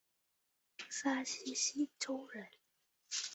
[0.89, 2.47] 山西忻州人。